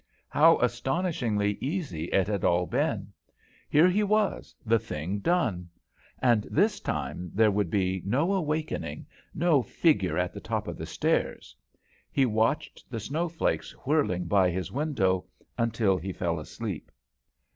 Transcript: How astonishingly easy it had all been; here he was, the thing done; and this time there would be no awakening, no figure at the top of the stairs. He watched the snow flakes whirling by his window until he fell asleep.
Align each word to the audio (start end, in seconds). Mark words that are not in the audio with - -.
How 0.29 0.57
astonishingly 0.61 1.59
easy 1.61 2.05
it 2.05 2.25
had 2.27 2.43
all 2.43 2.65
been; 2.65 3.13
here 3.69 3.87
he 3.87 4.01
was, 4.01 4.55
the 4.65 4.79
thing 4.79 5.19
done; 5.19 5.69
and 6.17 6.47
this 6.49 6.79
time 6.79 7.29
there 7.35 7.51
would 7.51 7.69
be 7.69 8.01
no 8.03 8.33
awakening, 8.33 9.05
no 9.35 9.61
figure 9.61 10.17
at 10.17 10.33
the 10.33 10.41
top 10.41 10.67
of 10.67 10.75
the 10.79 10.87
stairs. 10.87 11.55
He 12.11 12.25
watched 12.25 12.83
the 12.89 12.99
snow 12.99 13.29
flakes 13.29 13.73
whirling 13.85 14.25
by 14.25 14.49
his 14.49 14.71
window 14.71 15.25
until 15.55 15.97
he 15.99 16.11
fell 16.13 16.39
asleep. 16.39 16.89